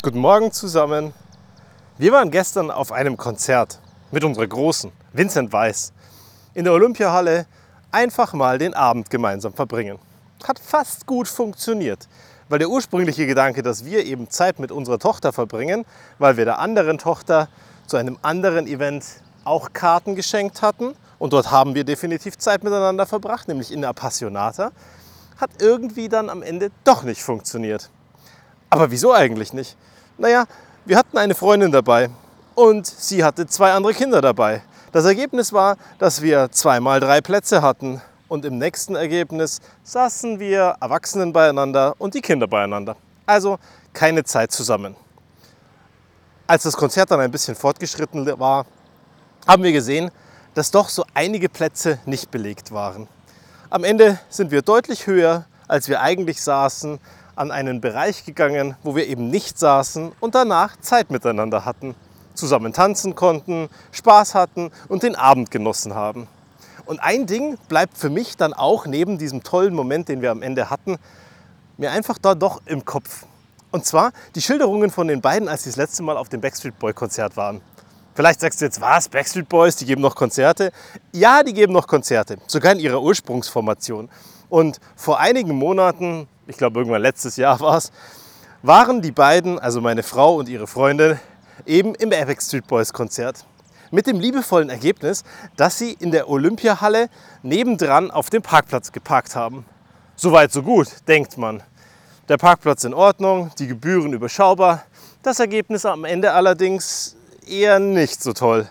[0.00, 1.12] Guten Morgen zusammen.
[1.98, 3.80] Wir waren gestern auf einem Konzert
[4.12, 5.92] mit unserer Großen, Vincent Weiss,
[6.54, 7.46] in der Olympiahalle
[7.90, 9.98] einfach mal den Abend gemeinsam verbringen.
[10.46, 12.08] Hat fast gut funktioniert,
[12.48, 15.84] weil der ursprüngliche Gedanke, dass wir eben Zeit mit unserer Tochter verbringen,
[16.20, 17.48] weil wir der anderen Tochter
[17.88, 19.04] zu einem anderen Event
[19.42, 23.90] auch Karten geschenkt hatten und dort haben wir definitiv Zeit miteinander verbracht, nämlich in der
[23.90, 24.70] Appassionata,
[25.38, 27.90] hat irgendwie dann am Ende doch nicht funktioniert.
[28.70, 29.76] Aber wieso eigentlich nicht?
[30.18, 30.44] Naja,
[30.84, 32.10] wir hatten eine Freundin dabei
[32.54, 34.62] und sie hatte zwei andere Kinder dabei.
[34.92, 40.76] Das Ergebnis war, dass wir zweimal drei Plätze hatten und im nächsten Ergebnis saßen wir
[40.80, 42.96] Erwachsenen beieinander und die Kinder beieinander.
[43.26, 43.58] Also
[43.92, 44.96] keine Zeit zusammen.
[46.46, 48.66] Als das Konzert dann ein bisschen fortgeschritten war,
[49.46, 50.10] haben wir gesehen,
[50.54, 53.08] dass doch so einige Plätze nicht belegt waren.
[53.70, 56.98] Am Ende sind wir deutlich höher, als wir eigentlich saßen,
[57.38, 61.94] an einen Bereich gegangen, wo wir eben nicht saßen und danach Zeit miteinander hatten,
[62.34, 66.26] zusammen tanzen konnten, Spaß hatten und den Abend genossen haben.
[66.84, 70.42] Und ein Ding bleibt für mich dann auch neben diesem tollen Moment, den wir am
[70.42, 70.96] Ende hatten,
[71.76, 73.26] mir einfach da doch im Kopf.
[73.70, 76.78] Und zwar die Schilderungen von den beiden, als sie das letzte Mal auf dem Backstreet
[76.78, 77.60] Boy Konzert waren.
[78.14, 80.72] Vielleicht sagst du jetzt, was, Backstreet Boys, die geben noch Konzerte?
[81.12, 84.08] Ja, die geben noch Konzerte, sogar in ihrer Ursprungsformation.
[84.48, 87.92] Und vor einigen Monaten ich glaube irgendwann letztes Jahr war es,
[88.62, 91.20] waren die beiden, also meine Frau und ihre Freundin,
[91.66, 93.44] eben im Epic Street Boys Konzert.
[93.90, 95.24] Mit dem liebevollen Ergebnis,
[95.56, 97.08] dass sie in der Olympiahalle
[97.42, 99.64] nebendran auf dem Parkplatz geparkt haben.
[100.16, 101.62] Soweit so gut, denkt man.
[102.28, 104.82] Der Parkplatz in Ordnung, die Gebühren überschaubar.
[105.22, 108.68] Das Ergebnis am Ende allerdings eher nicht so toll.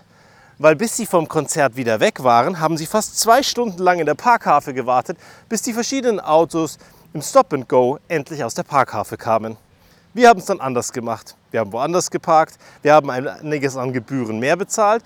[0.58, 4.06] Weil bis sie vom Konzert wieder weg waren, haben sie fast zwei Stunden lang in
[4.06, 5.18] der Parkhafe gewartet,
[5.48, 6.78] bis die verschiedenen Autos
[7.18, 9.56] im Stop and Go endlich aus der Parkhafe kamen.
[10.14, 11.34] Wir haben es dann anders gemacht.
[11.50, 15.02] Wir haben woanders geparkt, wir haben einiges an Gebühren mehr bezahlt,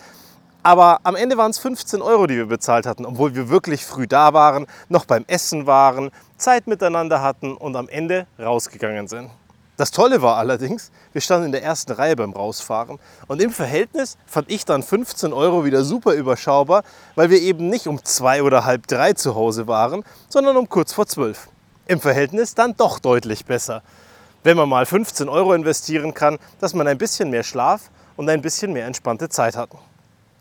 [0.63, 4.07] aber am Ende waren es 15 Euro, die wir bezahlt hatten, obwohl wir wirklich früh
[4.07, 9.31] da waren, noch beim Essen waren, Zeit miteinander hatten und am Ende rausgegangen sind.
[9.79, 14.19] Das Tolle war allerdings, wir standen in der ersten Reihe beim Rausfahren und im Verhältnis
[14.27, 16.83] fand ich dann 15 Euro wieder super überschaubar,
[17.15, 20.93] weil wir eben nicht um zwei oder halb drei zu Hause waren, sondern um kurz
[20.93, 21.49] vor zwölf
[21.87, 23.83] im Verhältnis dann doch deutlich besser.
[24.45, 28.43] Wenn man mal 15 Euro investieren kann, dass man ein bisschen mehr Schlaf und ein
[28.43, 29.71] bisschen mehr entspannte Zeit hat.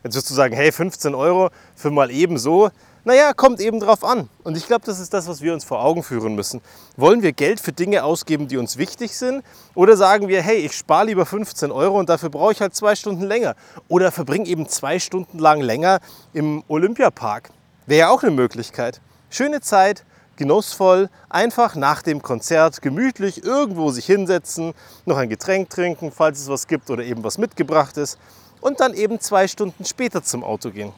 [0.03, 2.71] Jetzt wirst du sagen, hey, 15 Euro für mal eben so.
[3.03, 4.29] Naja, kommt eben drauf an.
[4.43, 6.61] Und ich glaube, das ist das, was wir uns vor Augen führen müssen.
[6.97, 9.43] Wollen wir Geld für Dinge ausgeben, die uns wichtig sind?
[9.75, 12.95] Oder sagen wir, hey, ich spare lieber 15 Euro und dafür brauche ich halt zwei
[12.95, 13.55] Stunden länger?
[13.87, 15.99] Oder verbringe eben zwei Stunden lang länger
[16.33, 17.49] im Olympiapark?
[17.85, 19.01] Wäre ja auch eine Möglichkeit.
[19.29, 20.03] Schöne Zeit,
[20.37, 24.73] genussvoll, einfach nach dem Konzert gemütlich irgendwo sich hinsetzen,
[25.05, 28.17] noch ein Getränk trinken, falls es was gibt oder eben was mitgebracht ist
[28.61, 30.93] und dann eben zwei Stunden später zum Auto gehen.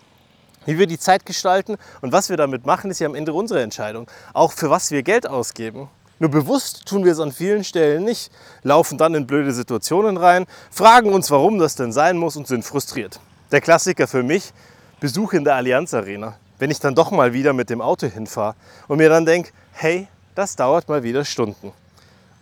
[0.66, 3.61] Wie wir die Zeit gestalten und was wir damit machen, ist ja am Ende unsere
[3.61, 4.07] Entscheidung.
[4.33, 5.89] Auch für was wir Geld ausgeben.
[6.19, 10.45] Nur bewusst tun wir es an vielen Stellen nicht, laufen dann in blöde Situationen rein,
[10.71, 13.19] fragen uns, warum das denn sein muss und sind frustriert.
[13.51, 14.53] Der Klassiker für mich,
[15.01, 18.55] Besuch in der Allianz Arena wenn ich dann doch mal wieder mit dem Auto hinfahre
[18.87, 21.71] und mir dann denke, hey, das dauert mal wieder Stunden.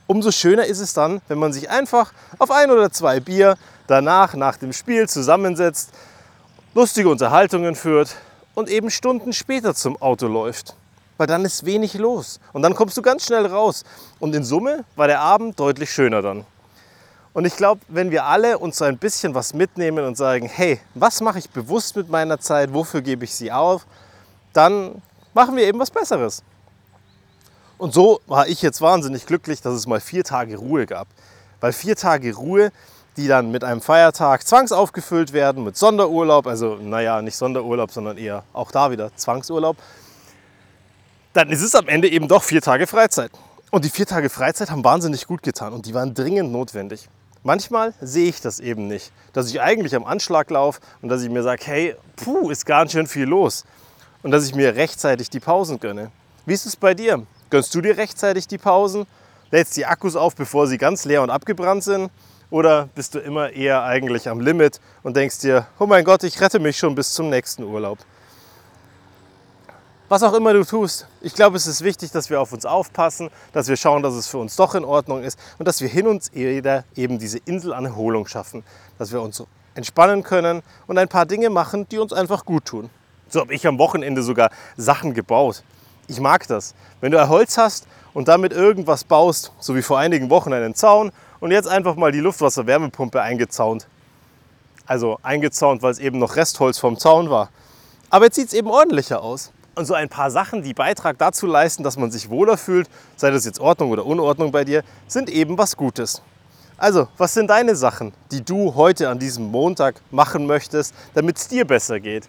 [0.07, 3.57] Umso schöner ist es dann, wenn man sich einfach auf ein oder zwei Bier
[3.88, 5.91] danach, nach dem Spiel zusammensetzt,
[6.73, 8.16] lustige Unterhaltungen führt
[8.53, 10.75] und eben Stunden später zum Auto läuft.
[11.17, 13.83] Weil dann ist wenig los und dann kommst du ganz schnell raus.
[14.19, 16.45] Und in Summe war der Abend deutlich schöner dann.
[17.34, 20.80] Und ich glaube, wenn wir alle uns so ein bisschen was mitnehmen und sagen, hey,
[20.96, 23.86] was mache ich bewusst mit meiner Zeit, wofür gebe ich sie auf,
[24.52, 25.02] dann
[25.34, 26.44] machen wir eben was Besseres.
[27.78, 31.08] Und so war ich jetzt wahnsinnig glücklich, dass es mal vier Tage Ruhe gab.
[31.62, 32.72] Weil vier Tage Ruhe,
[33.18, 38.44] die dann mit einem Feiertag zwangsaufgefüllt werden, mit Sonderurlaub, also naja, nicht Sonderurlaub, sondern eher
[38.52, 39.78] auch da wieder Zwangsurlaub,
[41.34, 43.31] dann ist es am Ende eben doch vier Tage Freizeit.
[43.72, 47.08] Und die vier Tage Freizeit haben wahnsinnig gut getan und die waren dringend notwendig.
[47.44, 51.29] Manchmal sehe ich das eben nicht, dass ich eigentlich am Anschlag laufe und dass ich
[51.29, 53.66] mir sage, hey, puh, ist ganz schön viel los
[54.22, 56.11] und dass ich mir rechtzeitig die Pausen gönne.
[56.46, 57.26] Wie ist es bei dir?
[57.49, 59.08] Gönnst du dir rechtzeitig die Pausen?
[59.49, 62.11] Lädst die Akkus auf, bevor sie ganz leer und abgebrannt sind?
[62.52, 66.40] Oder bist du immer eher eigentlich am Limit und denkst dir, oh mein Gott, ich
[66.41, 67.97] rette mich schon bis zum nächsten Urlaub?
[70.11, 73.29] Was auch immer du tust, ich glaube, es ist wichtig, dass wir auf uns aufpassen,
[73.53, 76.05] dass wir schauen, dass es für uns doch in Ordnung ist und dass wir hin
[76.05, 78.66] uns jeder eben diese Insel an Erholung schaffen,
[78.97, 79.41] dass wir uns
[79.73, 82.90] entspannen können und ein paar Dinge machen, die uns einfach gut tun.
[83.29, 85.63] So habe ich am Wochenende sogar Sachen gebaut.
[86.09, 86.75] Ich mag das.
[86.99, 91.14] Wenn du Holz hast und damit irgendwas baust, so wie vor einigen Wochen einen Zaun
[91.40, 93.87] und jetzt einfach mal die Luftwasserwärmepumpe eingezaunt.
[94.85, 97.47] Also eingezaunt, weil es eben noch Restholz vom Zaun war.
[98.09, 99.53] Aber jetzt sieht es eben ordentlicher aus.
[99.73, 103.32] Und so ein paar Sachen, die Beitrag dazu leisten, dass man sich wohler fühlt, sei
[103.32, 106.22] das jetzt Ordnung oder Unordnung bei dir, sind eben was Gutes.
[106.78, 111.47] Also, was sind deine Sachen, die du heute an diesem Montag machen möchtest, damit es
[111.47, 112.28] dir besser geht?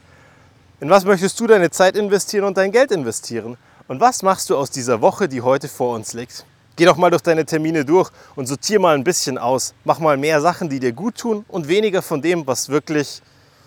[0.78, 3.56] In was möchtest du deine Zeit investieren und dein Geld investieren?
[3.88, 6.44] Und was machst du aus dieser Woche, die heute vor uns liegt?
[6.76, 9.74] Geh doch mal durch deine Termine durch und sortier mal ein bisschen aus.
[9.84, 13.20] Mach mal mehr Sachen, die dir gut tun und weniger von dem, was wirklich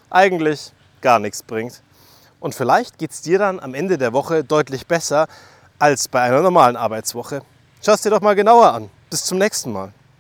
[0.10, 0.72] eigentlich
[1.02, 1.82] gar nichts bringt.
[2.40, 5.28] Und vielleicht geht es dir dann am Ende der Woche deutlich besser
[5.80, 7.42] als bei einer normalen Arbeitswoche.
[7.84, 8.90] Schau es dir doch mal genauer an.
[9.10, 9.94] Bis zum nächsten Mal.